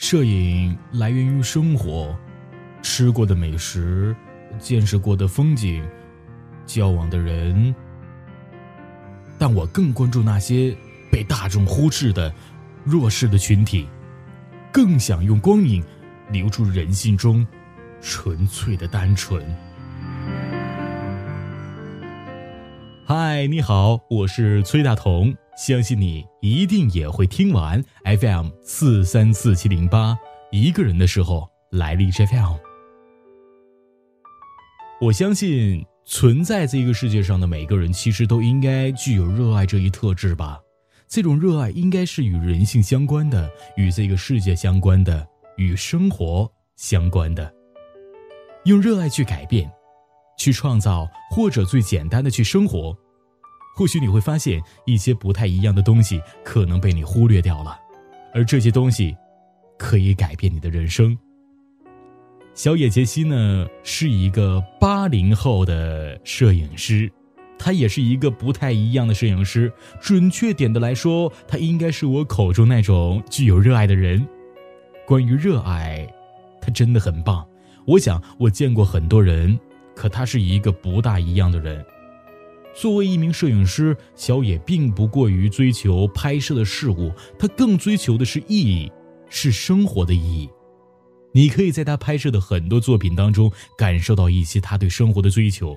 [0.00, 2.16] 摄影来源于生活，
[2.80, 4.16] 吃过的美食，
[4.58, 5.86] 见识过的风景，
[6.64, 7.74] 交往的人。
[9.38, 10.74] 但我更关注那些
[11.12, 12.32] 被大众忽视的
[12.82, 13.86] 弱势的群体，
[14.72, 15.84] 更想用光影
[16.32, 17.46] 留住人性中
[18.00, 19.44] 纯粹的单纯。
[23.06, 25.36] 嗨，你好，我是崔大同。
[25.60, 27.84] 相信你一定也会听完
[28.18, 30.16] FM 四三四七零八
[30.50, 32.54] 一个人的时候来荔枝 FM。
[35.02, 40.58] 我相信存在这个世界上的每个人，其实都应该具有热爱这一特质吧。
[41.06, 47.52] 这种热爱应该是与人性相关的，与这个世界相关的，与生活相关的。
[48.64, 49.70] 用热爱去改变，
[50.38, 52.96] 去创造，或者最简单的去生活。
[53.76, 57.78] 或许你会发现一些不太一样的东西可能被你忽略掉了，
[58.34, 59.16] 而这些东西
[59.78, 61.16] 可以改变你的人生。
[62.52, 67.10] 小野杰西呢是一个八零后的摄影师，
[67.58, 69.72] 他也是一个不太一样的摄影师。
[70.00, 74.26] 准确点的来说，他应该是我口中那种具有热爱的人。
[75.06, 76.06] 关于热爱，
[76.60, 77.46] 他真的很棒。
[77.86, 79.58] 我想我见过很多人，
[79.94, 81.82] 可他是一个不大一样的人。
[82.74, 88.90] 作为一名摄影师，小野并不过于追求拍摄的事物，他更追求的是意义，
[89.28, 90.48] 是生活的意义。
[91.32, 95.76] 你可以在他拍摄的很多作品当中感受到一些他对生活的追求。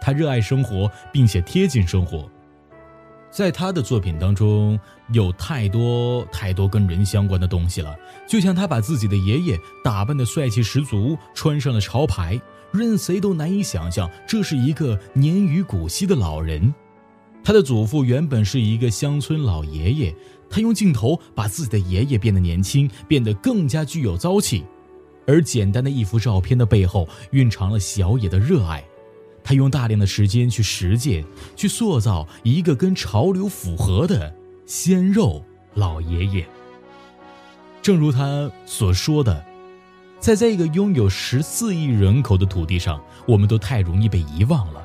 [0.00, 2.30] 他热爱生活，并且贴近生活。
[3.36, 4.80] 在他的作品当中，
[5.12, 7.94] 有太多太多跟人相关的东西了，
[8.26, 12.40] 就像他把自己的爷爷打扮的帅气十足，穿上了潮牌。
[12.72, 16.74] 任谁都难以想象，这是一个年逾古稀的老人。
[17.44, 20.16] 他的祖父原本是一个乡村老爷爷，
[20.48, 24.64] 他用镜头把自己的爷爷变得年轻，变得更加具有朝气。
[25.26, 28.82] 而简单的一幅照片的背后，蕴藏了小野的热爱。
[29.46, 31.24] 他用大量的时间去实践，
[31.54, 34.34] 去塑造一个跟潮流符合的
[34.66, 36.44] 鲜肉老爷爷。
[37.80, 39.44] 正如他所说的。
[40.18, 44.84] 在这个拥有十四亿人口的土地上，我们都太容易被遗忘了。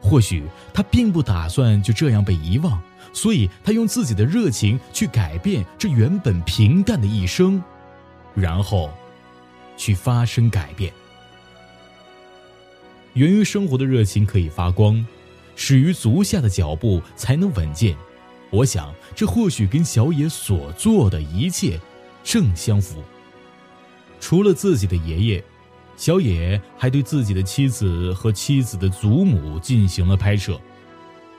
[0.00, 2.80] 或许他并不打算就这样被遗忘，
[3.12, 7.60] 所以他用自己的热情去改变这原本平淡的一生，
[8.34, 8.90] 然后
[9.76, 10.92] 去发生改变。
[13.16, 15.04] 源于生活的热情可以发光，
[15.54, 17.96] 始于足下的脚步才能稳健。
[18.50, 21.80] 我想，这或许跟小野所做的一切
[22.22, 23.02] 正相符。
[24.20, 25.44] 除了自己的爷爷，
[25.96, 30.60] 小野还对自己的妻子和妻子的祖母进行了拍摄。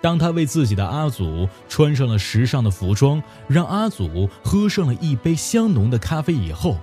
[0.00, 6.76] 当他为自己的阿祖穿上了时尚的服装，让阿祖喝上了一杯香浓的咖啡以后，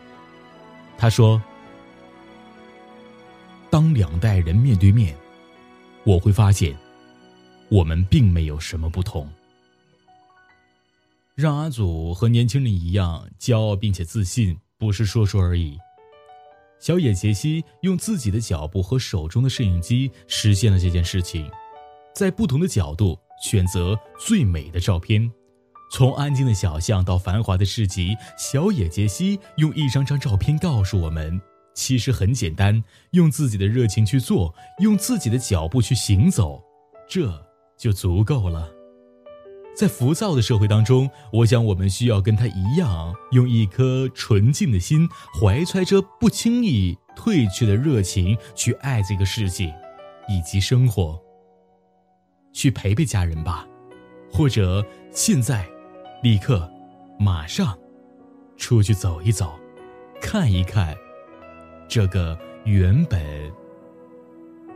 [0.97, 1.41] 他说
[3.77, 5.15] ：“当两代人面对面，
[6.03, 6.75] 我会发现，
[7.69, 9.29] 我们并没有什么不同。
[11.35, 15.77] 让阿祖和年轻人一样骄傲并且自信。”不是说说而已。
[16.79, 21.47] 小野杰西用自己的脚步和手中的摄影机实现了这件事情，
[22.15, 25.31] 在不同的角度选择最美的照片，
[25.91, 31.39] 从安静的小巷到繁华的市集，小野杰西用一张张照片告诉我们：
[31.77, 36.59] 其实很简单，用自己的热情去做，用自己的脚步去行走，
[37.07, 37.31] 这
[37.77, 38.67] 就足够了。
[39.75, 45.07] 在浮躁的社会当中，我想我们需要跟他一样，用一颗纯净的心，
[45.39, 49.71] 怀揣着不轻易褪去的热情，去爱这个世界，
[50.27, 51.21] 以及生活。
[52.53, 53.67] 去陪陪家人吧，
[54.31, 55.63] 或者现在，
[56.23, 56.67] 立刻，
[57.19, 57.77] 马上，
[58.57, 59.59] 出去走一走，
[60.19, 60.97] 看一看，
[61.87, 63.21] 这个原本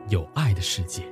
[0.09, 1.03] 有爱的世界。